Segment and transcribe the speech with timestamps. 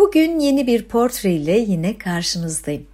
[0.00, 2.86] Bugün yeni bir portre ile yine karşınızdayım.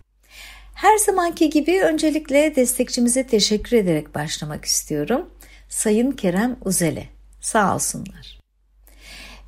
[0.74, 5.30] Her zamanki gibi öncelikle destekçimize teşekkür ederek başlamak istiyorum.
[5.68, 7.08] Sayın Kerem Uzele,
[7.40, 8.40] sağ olsunlar.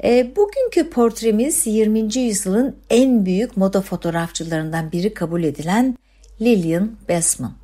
[0.04, 2.18] E, bugünkü portremiz 20.
[2.18, 5.98] yüzyılın en büyük moda fotoğrafçılarından biri kabul edilen
[6.40, 7.54] Lillian Bestman.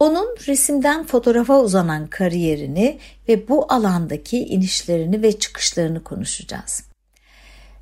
[0.00, 2.98] Onun resimden fotoğrafa uzanan kariyerini
[3.28, 6.85] ve bu alandaki inişlerini ve çıkışlarını konuşacağız.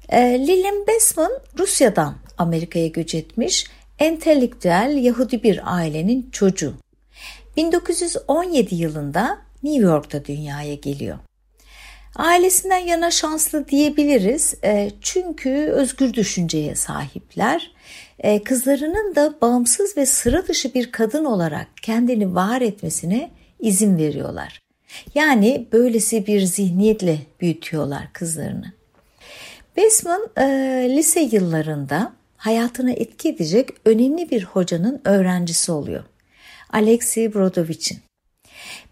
[0.09, 3.67] E, Lillian Bestman Rusya'dan Amerika'ya göç etmiş
[3.99, 6.75] entelektüel Yahudi bir ailenin çocuğu.
[7.57, 11.19] 1917 yılında New York'ta dünyaya geliyor.
[12.17, 17.75] Ailesinden yana şanslı diyebiliriz e, çünkü özgür düşünceye sahipler.
[18.19, 24.61] E, kızlarının da bağımsız ve sıra dışı bir kadın olarak kendini var etmesine izin veriyorlar.
[25.15, 28.73] Yani böylesi bir zihniyetle büyütüyorlar kızlarını.
[29.77, 30.45] Besman e,
[30.91, 36.05] lise yıllarında hayatına etki edecek önemli bir hocanın öğrencisi oluyor.
[36.73, 37.99] Alexei Brodovich'in.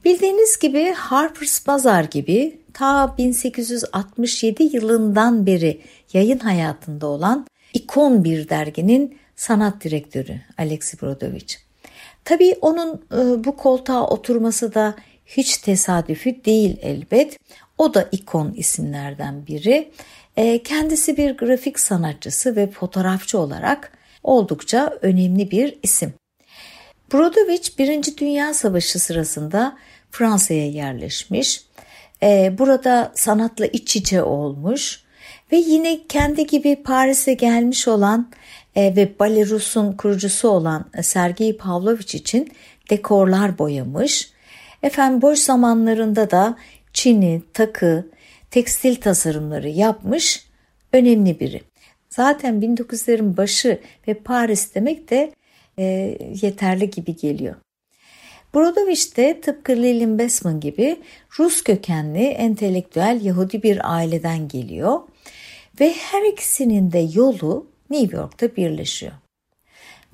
[0.05, 5.81] Bildiğiniz gibi Harper's Bazaar gibi ta 1867 yılından beri
[6.13, 11.57] yayın hayatında olan ikon bir derginin sanat direktörü Alexei Brodovich.
[12.25, 14.95] Tabii onun e, bu koltuğa oturması da
[15.27, 17.39] hiç tesadüfi değil elbet.
[17.79, 19.91] O da ikon isimlerden biri.
[20.37, 26.15] E, kendisi bir grafik sanatçısı ve fotoğrafçı olarak oldukça önemli bir isim.
[27.13, 29.79] Brodovich Birinci Dünya Savaşı sırasında
[30.11, 31.65] Fransa'ya yerleşmiş.
[32.23, 35.03] E, burada sanatla iç içe olmuş
[35.53, 38.31] ve yine kendi gibi Paris'e gelmiş olan
[38.77, 42.53] e, ve Balerus'un kurucusu olan Sergei Pavlovich için
[42.91, 44.33] dekorlar boyamış.
[44.83, 46.57] Efendim boş zamanlarında da
[46.93, 48.09] çini, takı,
[48.53, 50.47] tekstil tasarımları yapmış
[50.93, 51.63] önemli biri.
[52.11, 55.33] Zaten 1900'lerin başı ve Paris demek de
[55.79, 55.85] e,
[56.43, 57.55] yeterli gibi geliyor.
[58.55, 60.97] Brodovich de tıpkı Lillian Besman gibi
[61.39, 65.01] Rus kökenli entelektüel Yahudi bir aileden geliyor
[65.81, 69.13] ve her ikisinin de yolu New York'ta birleşiyor.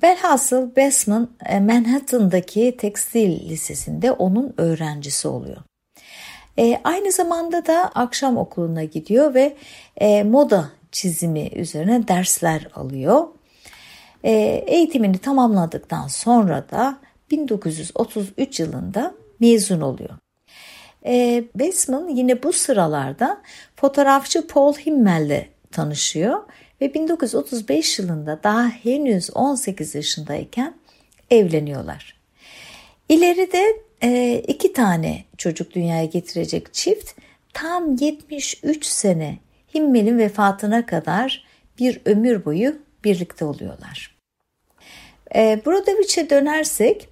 [0.02, 5.62] Velhasıl Besman e, Manhattan'daki tekstil lisesinde onun öğrencisi oluyor.
[6.58, 9.56] E, aynı zamanda da akşam okuluna gidiyor ve
[9.96, 13.26] e, moda çizimi üzerine dersler alıyor.
[14.24, 14.32] E,
[14.66, 16.98] eğitimini tamamladıktan sonra da
[17.30, 20.18] 1933 yılında mezun oluyor.
[21.06, 23.42] E, Besman yine bu sıralarda
[23.76, 26.42] fotoğrafçı Paul Himmel'le tanışıyor
[26.80, 30.74] ve 1935 yılında daha henüz 18 yaşındayken
[31.30, 32.18] evleniyorlar.
[33.08, 37.10] İleride e, iki tane çocuk dünyaya getirecek çift
[37.52, 39.38] tam 73 sene
[39.74, 41.44] Himmel'in vefatına kadar
[41.78, 44.18] bir ömür boyu birlikte oluyorlar.
[45.34, 47.08] E, Brodovich'e dönersek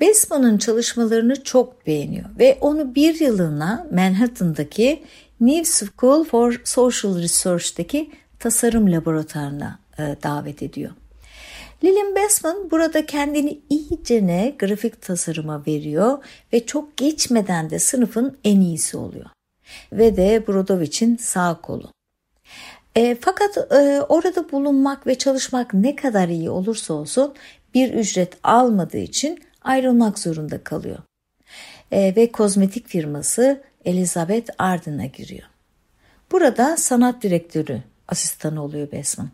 [0.00, 5.02] Besman'ın çalışmalarını çok beğeniyor ve onu bir yılına Manhattan'daki
[5.40, 10.90] New School for Social Research'taki tasarım laboratuvarına e, davet ediyor.
[11.84, 18.96] Lillian Bestman burada kendini iyicene grafik tasarıma veriyor ve çok geçmeden de sınıfın en iyisi
[18.96, 19.26] oluyor.
[19.92, 21.92] Ve de Brodovich'in sağ kolu.
[22.96, 27.34] E, fakat e, orada bulunmak ve çalışmak ne kadar iyi olursa olsun
[27.74, 30.98] bir ücret almadığı için ayrılmak zorunda kalıyor.
[31.92, 35.48] E, ve kozmetik firması Elizabeth Arden'a giriyor.
[36.32, 39.28] Burada sanat direktörü asistanı oluyor Besman.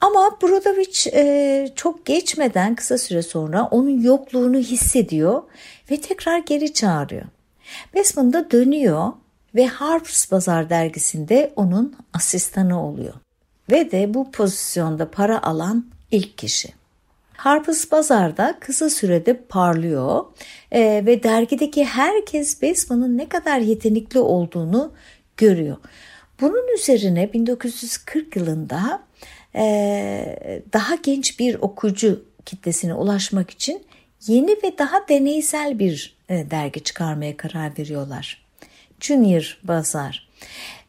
[0.00, 5.42] Ama Brodovich e, çok geçmeden kısa süre sonra onun yokluğunu hissediyor
[5.90, 7.24] ve tekrar geri çağırıyor.
[7.94, 9.12] Besman da dönüyor
[9.54, 13.14] ve Harper's Bazaar dergisinde onun asistanı oluyor.
[13.70, 16.68] Ve de bu pozisyonda para alan ilk kişi.
[17.36, 20.24] Harper's Bazaar'da kısa sürede parlıyor
[20.72, 24.92] e, ve dergideki herkes Besman'ın ne kadar yetenekli olduğunu
[25.36, 25.76] görüyor.
[26.40, 29.05] Bunun üzerine 1940 yılında
[30.72, 33.82] daha genç bir okuyucu kitlesine ulaşmak için
[34.26, 38.46] yeni ve daha deneysel bir dergi çıkarmaya karar veriyorlar.
[39.00, 40.28] Junior Bazaar.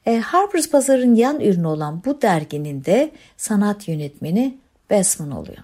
[0.05, 4.57] E, Harper's Bazaar'ın yan ürünü olan bu derginin de sanat yönetmeni
[4.89, 5.57] Bestman oluyor.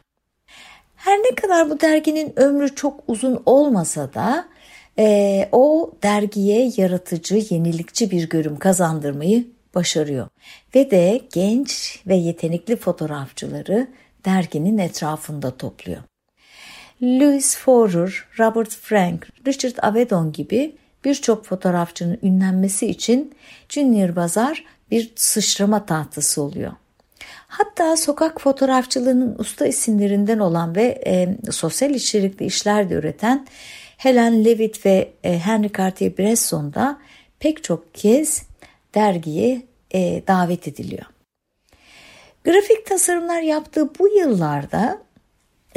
[0.95, 4.45] Her ne kadar bu derginin ömrü çok uzun olmasa da
[4.99, 10.27] e, o dergiye yaratıcı, yenilikçi bir görüm kazandırmayı başarıyor.
[10.75, 13.87] Ve de genç ve yetenekli fotoğrafçıları
[14.25, 16.01] derginin etrafında topluyor.
[17.01, 20.75] Louis Forer, Robert Frank, Richard Avedon gibi
[21.05, 23.35] birçok fotoğrafçının ünlenmesi için
[23.69, 26.71] Junior Bazar bir sıçrama tahtası oluyor.
[27.47, 33.47] Hatta sokak fotoğrafçılığının usta isimlerinden olan ve e, sosyal içerikli işler de üreten
[33.97, 36.97] Helen Levitt ve e, Henry Cartier-Bresson da
[37.39, 38.43] pek çok kez
[38.95, 39.61] dergiye
[39.93, 41.05] e, davet ediliyor.
[42.43, 45.01] Grafik tasarımlar yaptığı bu yıllarda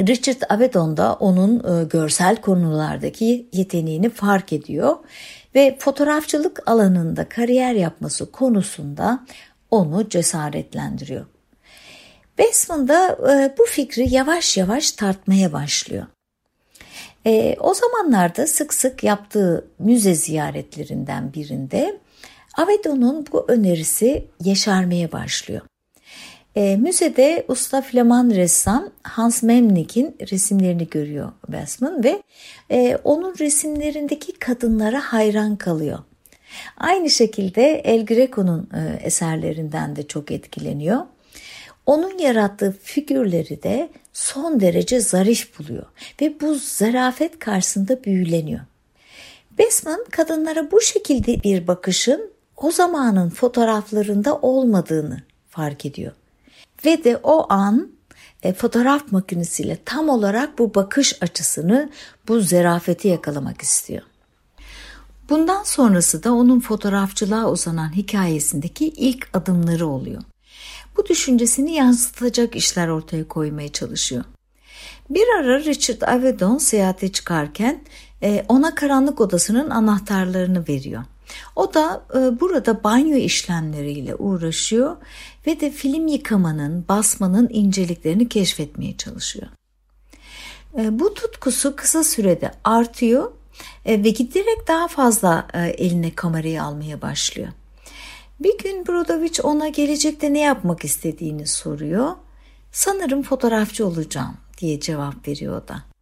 [0.01, 4.95] Richard Avedon da onun e, görsel konulardaki yeteneğini fark ediyor
[5.55, 9.25] ve fotoğrafçılık alanında kariyer yapması konusunda
[9.71, 11.25] onu cesaretlendiriyor.
[12.37, 16.05] Bestman da e, bu fikri yavaş yavaş tartmaya başlıyor.
[17.25, 21.99] E, o zamanlarda sık sık yaptığı müze ziyaretlerinden birinde
[22.57, 25.61] Avedon'un bu önerisi yeşermeye başlıyor.
[26.55, 32.23] E, müzede usta Flaman ressam Hans Memnick'in resimlerini görüyor Bestman ve
[32.71, 35.99] e, onun resimlerindeki kadınlara hayran kalıyor.
[36.77, 41.01] Aynı şekilde El Greco'nun e, eserlerinden de çok etkileniyor.
[41.85, 45.85] Onun yarattığı figürleri de son derece zarif buluyor
[46.21, 48.61] ve bu zarafet karşısında büyüleniyor.
[49.57, 56.11] Besman kadınlara bu şekilde bir bakışın o zamanın fotoğraflarında olmadığını fark ediyor.
[56.85, 57.91] Ve de o an
[58.43, 61.89] e, fotoğraf makinesiyle tam olarak bu bakış açısını,
[62.27, 64.03] bu zerafeti yakalamak istiyor.
[65.29, 70.23] Bundan sonrası da onun fotoğrafçılığa uzanan hikayesindeki ilk adımları oluyor.
[70.97, 74.23] Bu düşüncesini yansıtacak işler ortaya koymaya çalışıyor.
[75.09, 77.81] Bir ara Richard Avedon seyahate çıkarken
[78.23, 81.03] e, ona karanlık odasının anahtarlarını veriyor.
[81.55, 84.97] O da e, burada banyo işlemleriyle uğraşıyor
[85.47, 89.47] ve de film yıkamanın, basmanın inceliklerini keşfetmeye çalışıyor.
[90.77, 93.31] E, bu tutkusu kısa sürede artıyor
[93.85, 97.49] e, ve giderek daha fazla e, eline kamerayı almaya başlıyor.
[98.39, 102.11] Bir gün Brodovic ona gelecekte ne yapmak istediğini soruyor.
[102.71, 105.96] Sanırım fotoğrafçı olacağım diye cevap veriyor o da.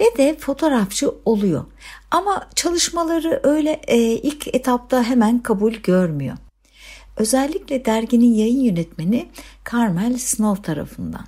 [0.00, 1.64] Ve de fotoğrafçı oluyor.
[2.10, 6.36] Ama çalışmaları öyle e, ilk etapta hemen kabul görmüyor.
[7.16, 9.28] Özellikle derginin yayın yönetmeni
[9.72, 11.26] Carmel Snow tarafından.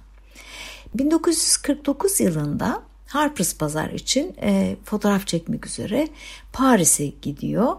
[0.94, 6.08] 1949 yılında Harper's Bazaar için e, fotoğraf çekmek üzere
[6.52, 7.76] Paris'e gidiyor.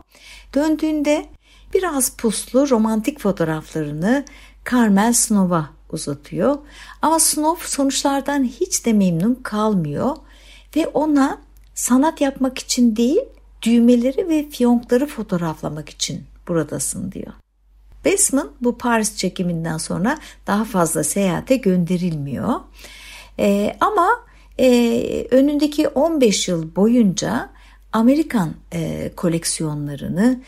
[0.53, 1.25] Döndüğünde
[1.73, 4.25] biraz puslu romantik fotoğraflarını
[4.71, 6.57] Carmel Snow'a uzatıyor.
[7.01, 10.15] Ama Snow sonuçlardan hiç de memnun kalmıyor
[10.75, 11.41] ve ona
[11.73, 13.21] sanat yapmak için değil
[13.61, 17.33] düğmeleri ve fiyonkları fotoğraflamak için buradasın diyor.
[18.05, 22.53] Besman bu Paris çekiminden sonra daha fazla seyahate gönderilmiyor.
[23.39, 24.09] Ee, ama
[24.59, 27.49] e, önündeki 15 yıl boyunca
[27.93, 30.41] Amerikan e, koleksiyonlarını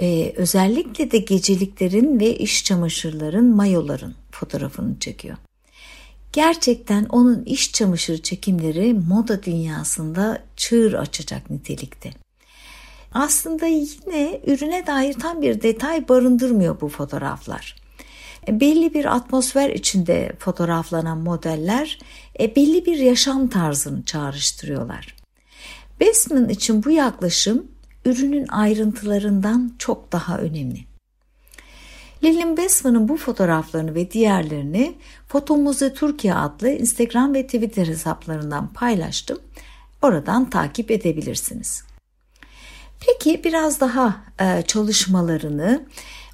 [0.00, 5.36] e, özellikle de geceliklerin ve iş çamaşırların, mayoların fotoğrafını çekiyor.
[6.38, 12.10] Gerçekten onun iş çamaşırı çekimleri moda dünyasında çığır açacak nitelikte.
[13.12, 17.76] Aslında yine ürüne dair tam bir detay barındırmıyor bu fotoğraflar.
[18.48, 21.98] E, belli bir atmosfer içinde fotoğraflanan modeller
[22.40, 25.16] e, belli bir yaşam tarzını çağrıştırıyorlar.
[26.00, 27.66] Besman için bu yaklaşım
[28.04, 30.87] ürünün ayrıntılarından çok daha önemli.
[32.24, 34.94] Lillian Besman'ın bu fotoğraflarını ve diğerlerini
[35.28, 39.38] Fotomuze Türkiye adlı Instagram ve Twitter hesaplarından paylaştım.
[40.02, 41.84] Oradan takip edebilirsiniz.
[43.06, 45.86] Peki biraz daha e, çalışmalarını,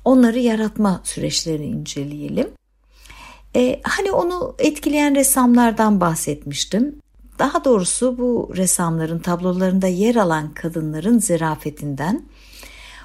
[0.04, 2.48] onları yaratma süreçlerini inceleyelim.
[3.56, 6.96] E, hani onu etkileyen ressamlardan bahsetmiştim.
[7.38, 12.22] Daha doğrusu bu ressamların tablolarında yer alan kadınların zerafetinden.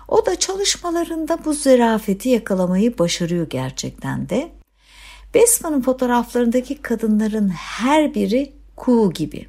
[0.10, 4.52] O da çalışmalarında bu zerafeti yakalamayı başarıyor gerçekten de.
[5.34, 9.48] Besman'ın fotoğraflarındaki kadınların her biri kuğu gibi.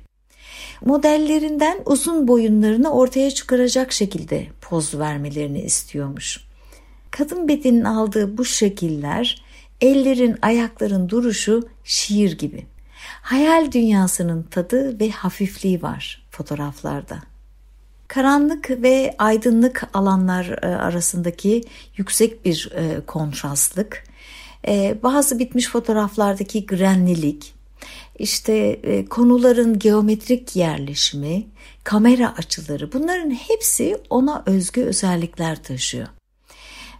[0.84, 6.40] Modellerinden uzun boyunlarını ortaya çıkaracak şekilde poz vermelerini istiyormuş.
[7.10, 9.42] Kadın bedenin aldığı bu şekiller,
[9.80, 12.66] ellerin, ayakların duruşu şiir gibi.
[13.22, 17.29] Hayal dünyasının tadı ve hafifliği var fotoğraflarda.
[18.10, 21.64] Karanlık ve aydınlık alanlar e, arasındaki
[21.96, 24.04] yüksek bir e, kontrastlık,
[24.68, 27.54] e, bazı bitmiş fotoğraflardaki grenlilik,
[28.18, 31.46] işte konuların geometrik yerleşimi,
[31.84, 36.08] kamera açıları bunların hepsi ona özgü özellikler taşıyor.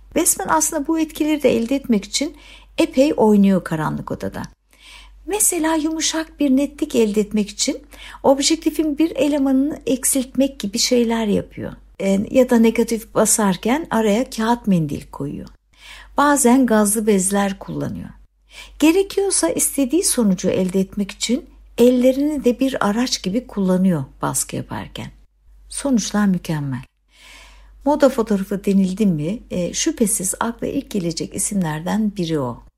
[0.05, 2.37] Westman aslında bu etkileri de elde etmek için
[2.79, 4.43] epey oynuyor karanlık odada.
[5.31, 7.83] Mesela yumuşak bir netlik elde etmek için
[8.23, 11.73] objektifin bir elemanını eksiltmek gibi şeyler yapıyor.
[12.01, 15.49] E, ya da negatif basarken araya kağıt mendil koyuyor.
[16.17, 18.09] Bazen gazlı bezler kullanıyor.
[18.79, 21.45] Gerekiyorsa istediği sonucu elde etmek için
[21.79, 25.11] ellerini de bir araç gibi kullanıyor baskı yaparken.
[25.69, 26.83] Sonuçlar mükemmel.
[27.85, 32.70] Moda fotoğrafı denildi mi e, şüphesiz akla ilk gelecek isimlerden biri o.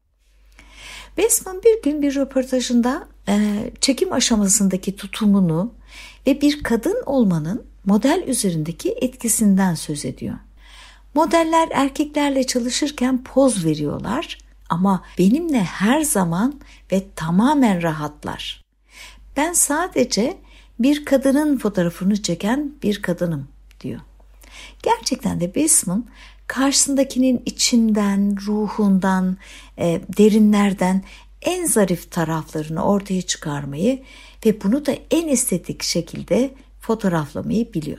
[1.17, 3.35] Westman bir gün bir röportajında e,
[3.81, 5.73] çekim aşamasındaki tutumunu
[6.27, 10.39] ve bir kadın olmanın model üzerindeki etkisinden söz ediyor.
[11.15, 14.39] Modeller erkeklerle çalışırken poz veriyorlar
[14.69, 16.61] ama benimle her zaman
[16.93, 18.65] ve tamamen rahatlar.
[19.37, 20.37] Ben sadece
[20.79, 23.49] bir kadının fotoğrafını çeken bir kadınım
[23.81, 24.01] diyor.
[24.83, 26.05] Gerçekten de Bisman
[26.53, 29.37] karşısındakinin içinden, ruhundan,
[29.79, 31.05] e, derinlerden
[31.43, 34.03] en zarif taraflarını ortaya çıkarmayı
[34.47, 37.99] ve bunu da en estetik şekilde fotoğraflamayı biliyor.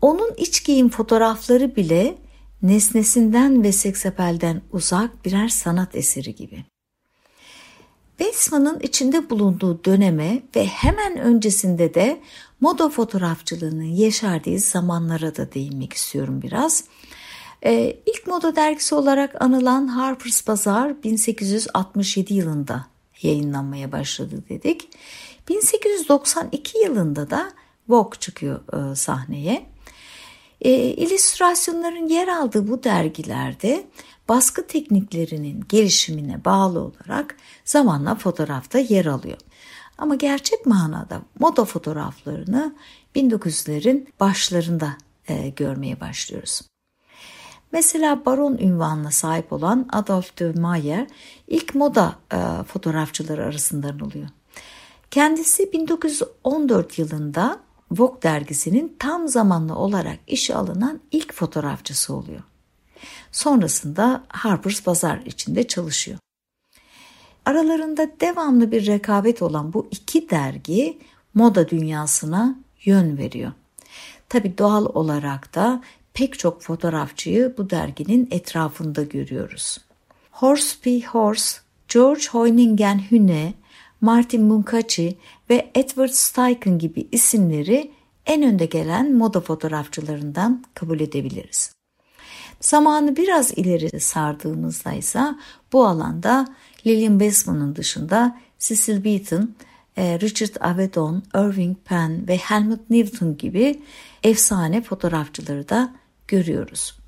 [0.00, 2.14] Onun iç giyim fotoğrafları bile
[2.62, 6.64] nesnesinden ve seksapelden uzak birer sanat eseri gibi.
[8.20, 12.20] Besman'ın içinde bulunduğu döneme ve hemen öncesinde de
[12.60, 16.84] moda fotoğrafçılığının yeşerdiği zamanlara da değinmek istiyorum biraz.
[17.64, 22.86] Ee, ilk moda dergisi olarak anılan Harper's Bazaar 1867 yılında
[23.22, 24.88] yayınlanmaya başladı dedik.
[25.48, 27.52] 1892 yılında da
[27.88, 29.66] Vogue çıkıyor e, sahneye.
[30.60, 33.86] E, illüstrasyonların yer aldığı bu dergilerde
[34.28, 39.38] baskı tekniklerinin gelişimine bağlı olarak zamanla fotoğrafta yer alıyor.
[39.98, 42.74] Ama gerçek manada moda fotoğraflarını
[43.16, 44.96] 1900'lerin başlarında
[45.28, 46.69] e, görmeye başlıyoruz.
[47.72, 51.06] Mesela baron ünvanına sahip olan Adolf de Mayer
[51.48, 54.28] ilk moda e, fotoğrafçıları arasından oluyor.
[55.10, 57.60] Kendisi 1914 yılında
[57.90, 62.42] Vogue dergisinin tam zamanlı olarak işe alınan ilk fotoğrafçısı oluyor.
[63.32, 66.18] Sonrasında Harper's Bazaar içinde çalışıyor.
[67.46, 70.98] Aralarında devamlı bir rekabet olan bu iki dergi
[71.34, 73.52] moda dünyasına yön veriyor.
[74.28, 75.82] Tabi doğal olarak da
[76.14, 79.78] pek çok fotoğrafçıyı bu derginin etrafında görüyoruz.
[80.30, 81.00] Horst P.
[81.00, 83.54] Horst, George Hoyningen Hüne,
[84.00, 85.16] Martin Munkaci
[85.50, 87.90] ve Edward Steichen gibi isimleri
[88.26, 91.74] en önde gelen moda fotoğrafçılarından kabul edebiliriz.
[92.60, 95.20] Zamanı biraz ileri sardığımızda ise
[95.72, 96.46] bu alanda
[96.86, 99.54] Lillian Besman'ın dışında Cecil Beaton,
[99.98, 103.82] Richard Avedon, Irving Penn ve Helmut Newton gibi
[104.22, 105.94] efsane fotoğrafçıları da
[106.28, 107.00] görüyoruz.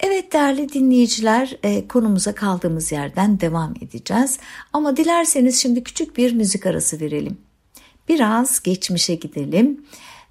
[0.00, 4.38] Evet değerli dinleyiciler e, konumuza kaldığımız yerden devam edeceğiz.
[4.72, 7.38] Ama dilerseniz şimdi küçük bir müzik arası verelim.
[8.08, 9.84] Biraz geçmişe gidelim.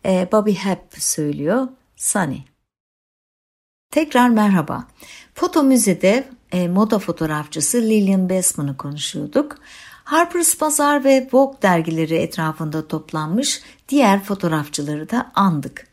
[0.05, 2.37] E, Bobby Hebb söylüyor Sunny.
[3.91, 4.87] Tekrar merhaba.
[5.33, 9.57] Foto Müze'de e, moda fotoğrafçısı Lillian Bestman'ı konuşuyorduk.
[10.11, 15.87] Harper's Bazaar ve Vogue dergileri etrafında toplanmış diğer fotoğrafçıları da andık.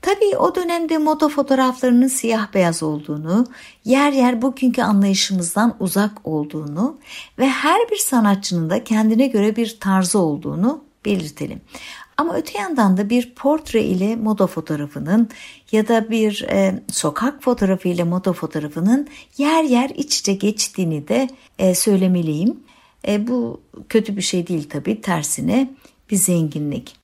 [0.00, 3.46] Tabii o dönemde moda fotoğraflarının siyah beyaz olduğunu,
[3.84, 6.98] yer yer bugünkü anlayışımızdan uzak olduğunu
[7.38, 11.60] ve her bir sanatçının da kendine göre bir tarzı olduğunu belirtelim.
[12.16, 15.28] Ama öte yandan da bir portre ile moda fotoğrafının
[15.72, 21.28] ya da bir e, sokak fotoğrafı ile moda fotoğrafının yer yer iç içe geçtiğini de
[21.58, 22.56] e, söylemeliyim.
[23.08, 25.70] E, bu kötü bir şey değil tabii tersine
[26.10, 26.96] bir zenginlik.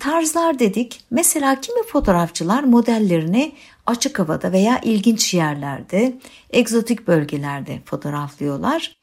[0.00, 1.00] Tarzlar dedik.
[1.10, 3.52] Mesela kimi fotoğrafçılar modellerini
[3.86, 6.18] açık havada veya ilginç yerlerde,
[6.50, 8.96] egzotik bölgelerde fotoğraflıyorlar.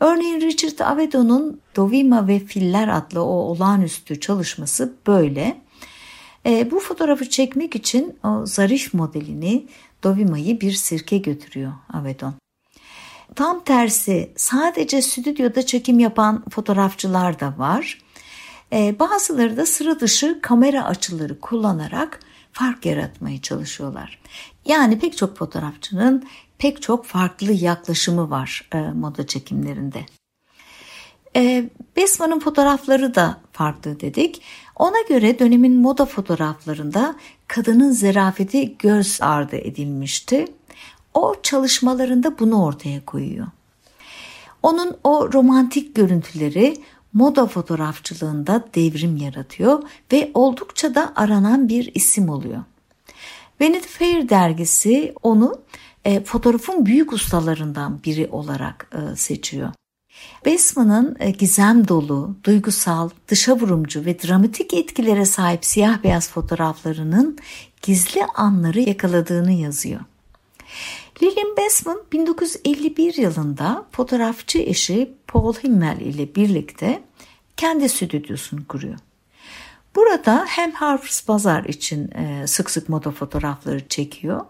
[0.00, 5.60] Örneğin Richard Avedon'un Dovima ve Filler adlı o olağanüstü çalışması böyle.
[6.46, 9.66] E, bu fotoğrafı çekmek için o zarif modelini
[10.04, 12.34] Dovima'yı bir sirke götürüyor Avedon.
[13.34, 18.02] Tam tersi sadece stüdyoda çekim yapan fotoğrafçılar da var.
[18.72, 22.20] E, bazıları da sıra dışı kamera açıları kullanarak
[22.52, 24.18] fark yaratmaya çalışıyorlar.
[24.64, 26.24] Yani pek çok fotoğrafçının
[26.58, 30.06] pek çok farklı yaklaşımı var e, moda çekimlerinde.
[31.36, 34.42] E, Besman'ın fotoğrafları da farklı dedik.
[34.76, 37.16] Ona göre dönemin moda fotoğraflarında
[37.48, 40.46] kadının zerafeti göz ardı edilmişti.
[41.18, 43.46] O çalışmalarında bunu ortaya koyuyor.
[44.62, 46.76] Onun o romantik görüntüleri
[47.12, 49.82] moda fotoğrafçılığında devrim yaratıyor
[50.12, 52.62] ve oldukça da aranan bir isim oluyor.
[53.60, 55.60] Vanity Fair dergisi onu
[56.04, 59.72] e, fotoğrafın büyük ustalarından biri olarak e, seçiyor.
[60.44, 67.38] Besman'ın e, gizem dolu, duygusal, dışa vurumcu ve dramatik etkilere sahip siyah beyaz fotoğraflarının
[67.82, 70.00] gizli anları yakaladığını yazıyor.
[71.22, 77.02] Lillian Besman 1951 yılında fotoğrafçı eşi Paul Himmel ile birlikte
[77.56, 78.98] kendi stüdyosunu kuruyor.
[79.96, 84.44] Burada hem Harper's Bazaar için e, sık sık moda fotoğrafları çekiyor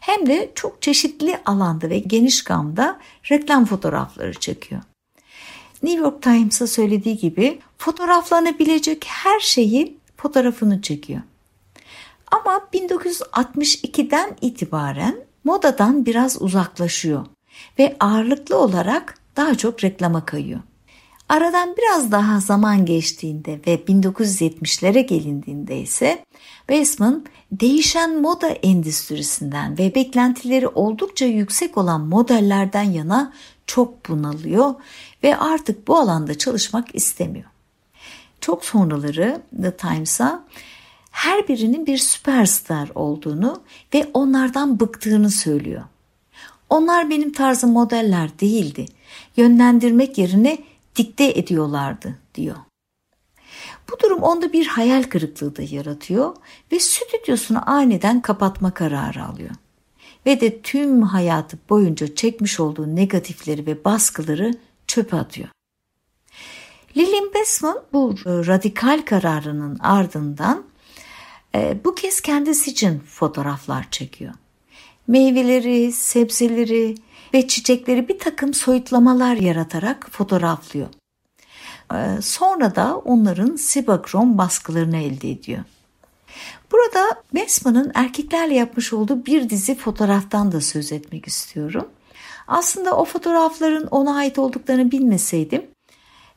[0.00, 3.00] hem de çok çeşitli alanda ve geniş gamda
[3.30, 4.82] reklam fotoğrafları çekiyor.
[5.82, 11.20] New York Times'a söylediği gibi fotoğraflanabilecek her şeyi fotoğrafını çekiyor.
[12.30, 17.26] Ama 1962'den itibaren modadan biraz uzaklaşıyor
[17.78, 20.60] ve ağırlıklı olarak daha çok reklama kayıyor.
[21.28, 26.24] Aradan biraz daha zaman geçtiğinde ve 1970'lere gelindiğinde ise
[26.70, 33.32] Baseman değişen moda endüstrisinden ve beklentileri oldukça yüksek olan modellerden yana
[33.66, 34.74] çok bunalıyor
[35.22, 37.46] ve artık bu alanda çalışmak istemiyor.
[38.40, 40.44] Çok sonraları The Times'a
[41.12, 43.62] her birinin bir süperstar olduğunu
[43.94, 45.82] ve onlardan bıktığını söylüyor.
[46.68, 48.86] Onlar benim tarzım modeller değildi.
[49.36, 50.58] Yönlendirmek yerine
[50.96, 52.56] dikte ediyorlardı diyor.
[53.90, 56.36] Bu durum onda bir hayal kırıklığı da yaratıyor
[56.72, 59.50] ve stüdyosunu aniden kapatma kararı alıyor.
[60.26, 64.54] Ve de tüm hayatı boyunca çekmiş olduğu negatifleri ve baskıları
[64.86, 65.48] çöpe atıyor.
[66.96, 70.71] Lillian Besman bu radikal kararının ardından e,
[71.84, 74.34] bu kez kendisi için fotoğraflar çekiyor.
[75.08, 76.94] Meyveleri, sebzeleri
[77.34, 80.88] ve çiçekleri bir takım soyutlamalar yaratarak fotoğraflıyor.
[81.94, 85.64] E, sonra da onların sibakrom baskılarını elde ediyor.
[86.72, 91.88] Burada Besman'ın erkeklerle yapmış olduğu bir dizi fotoğraftan da söz etmek istiyorum.
[92.48, 95.62] Aslında o fotoğrafların ona ait olduklarını bilmeseydim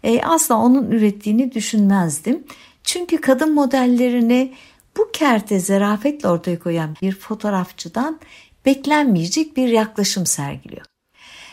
[0.03, 2.43] e, asla onun ürettiğini düşünmezdim.
[2.83, 4.53] Çünkü kadın modellerini
[4.97, 8.19] bu kerte zarafetle ortaya koyan bir fotoğrafçıdan
[8.65, 10.85] beklenmeyecek bir yaklaşım sergiliyor.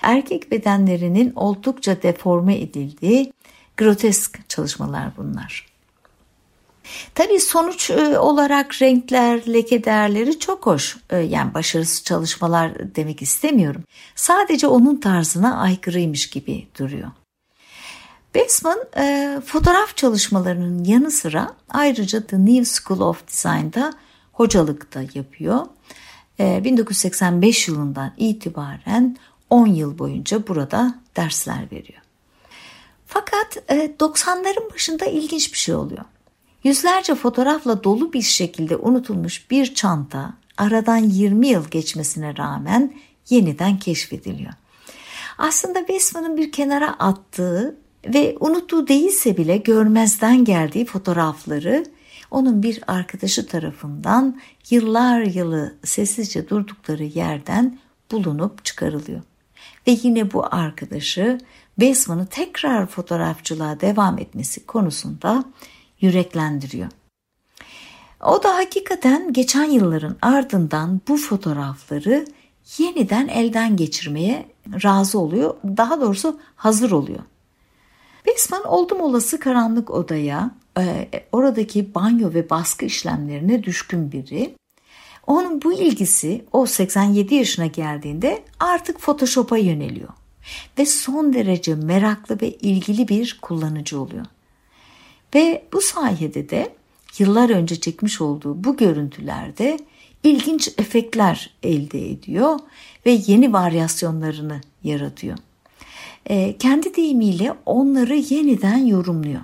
[0.03, 3.33] Erkek bedenlerinin oldukça deforme edildiği
[3.77, 5.73] grotesk çalışmalar bunlar.
[7.15, 10.97] Tabii sonuç e, olarak renkler, leke değerleri çok hoş.
[11.11, 13.83] E, yani başarısız çalışmalar demek istemiyorum.
[14.15, 17.11] Sadece onun tarzına aykırıymış gibi duruyor.
[18.35, 23.93] Besman e, fotoğraf çalışmalarının yanı sıra ayrıca The New School of Design'da
[24.33, 25.67] hocalık da yapıyor.
[26.41, 29.17] E, 1985 yılından itibaren
[29.51, 32.01] 10 yıl boyunca burada dersler veriyor.
[33.07, 36.05] Fakat e, 90'ların başında ilginç bir şey oluyor.
[36.65, 42.95] Yüzlerce fotoğrafla dolu bir şekilde unutulmuş bir çanta aradan 20 yıl geçmesine rağmen
[43.31, 44.53] yeniden keşfediliyor.
[45.39, 51.85] Aslında Besman'ın bir kenara attığı ve unuttuğu değilse bile görmezden geldiği fotoğrafları
[52.31, 57.79] onun bir arkadaşı tarafından yıllar yılı sessizce durdukları yerden
[58.11, 59.23] bulunup çıkarılıyor.
[59.87, 61.39] Ve yine bu arkadaşı
[61.79, 65.45] Besman'ı tekrar fotoğrafçılığa devam etmesi konusunda
[66.01, 66.89] yüreklendiriyor.
[68.27, 72.27] O da hakikaten geçen yılların ardından bu fotoğrafları
[72.79, 74.47] yeniden elden geçirmeye
[74.85, 75.55] razı oluyor.
[75.65, 77.21] Daha doğrusu hazır oluyor.
[78.27, 84.55] Besman oldum olası karanlık odaya, e, oradaki banyo ve baskı işlemlerine düşkün biri.
[85.27, 90.09] Onun bu ilgisi o 87 yaşına geldiğinde artık Photoshop'a yöneliyor
[90.79, 94.27] ve son derece meraklı ve ilgili bir kullanıcı oluyor.
[95.35, 96.75] Ve bu sayede de
[97.19, 99.79] yıllar önce çekmiş olduğu bu görüntülerde
[100.23, 102.59] ilginç efektler elde ediyor
[103.07, 105.39] ve yeni varyasyonlarını yaratıyor.
[106.27, 109.41] E, kendi deyimiyle onları yeniden yorumluyor.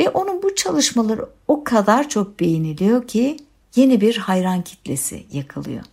[0.00, 3.36] Ve onun bu çalışmaları o kadar çok beğeniliyor ki
[3.76, 5.84] yeni bir hayran kitlesi yakalıyor.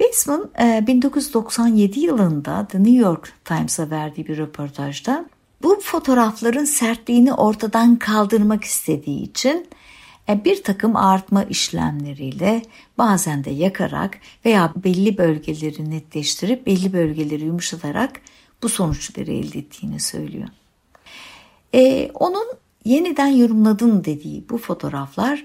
[0.00, 0.50] Baseman
[0.86, 5.26] 1997 yılında The New York Times'a verdiği bir röportajda
[5.62, 9.66] bu fotoğrafların sertliğini ortadan kaldırmak istediği için
[10.28, 12.62] e, bir takım artma işlemleriyle
[12.98, 18.20] bazen de yakarak veya belli bölgeleri netleştirip belli bölgeleri yumuşatarak
[18.62, 20.48] bu sonuçları elde ettiğini söylüyor.
[21.74, 22.46] Ee, onun
[22.84, 25.44] yeniden yorumladın dediği bu fotoğraflar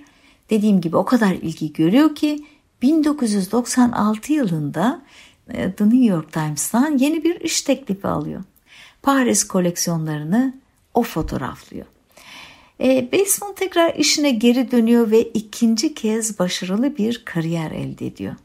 [0.50, 2.46] dediğim gibi o kadar ilgi görüyor ki
[2.82, 5.02] 1996 yılında
[5.50, 8.44] e, The New York Times'tan yeni bir iş teklifi alıyor.
[9.02, 10.54] Paris koleksiyonlarını
[10.94, 11.86] o fotoğraflıyor.
[12.80, 18.36] E, Baseman tekrar işine geri dönüyor ve ikinci kez başarılı bir kariyer elde ediyor.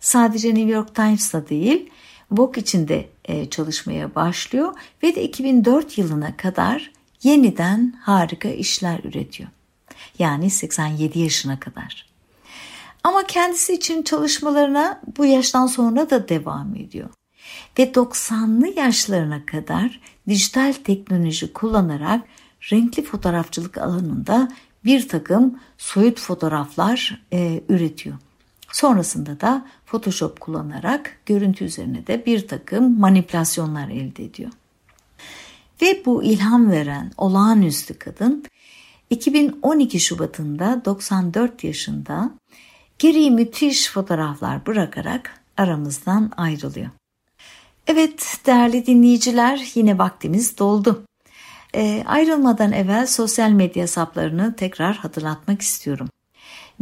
[0.00, 1.90] Sadece New York Times'ta değil,
[2.32, 6.92] Vogue içinde e, çalışmaya başlıyor ve de 2004 yılına kadar
[7.22, 9.48] yeniden harika işler üretiyor.
[10.18, 12.12] Yani 87 yaşına kadar.
[13.04, 17.10] Ama kendisi için çalışmalarına bu yaştan sonra da devam ediyor.
[17.78, 22.24] Ve 90'lı yaşlarına kadar dijital teknoloji kullanarak
[22.72, 24.52] renkli fotoğrafçılık alanında
[24.84, 28.16] bir takım soyut fotoğraflar e, üretiyor.
[28.72, 34.50] Sonrasında da Photoshop kullanarak görüntü üzerine de bir takım manipülasyonlar elde ediyor.
[35.82, 38.44] Ve bu ilham veren olağanüstü kadın
[39.10, 42.30] 2012 Şubat'ında 94 yaşında
[42.98, 46.90] geriye müthiş fotoğraflar bırakarak aramızdan ayrılıyor.
[47.86, 51.04] Evet değerli dinleyiciler yine vaktimiz doldu.
[51.74, 56.08] E, ayrılmadan evvel sosyal medya hesaplarını tekrar hatırlatmak istiyorum.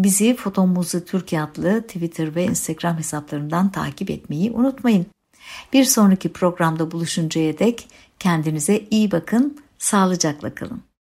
[0.01, 5.07] Bizi Fotomuzu Türkiye adlı Twitter ve Instagram hesaplarından takip etmeyi unutmayın.
[5.73, 10.83] Bir sonraki programda buluşuncaya dek kendinize iyi bakın, sağlıcakla kalın.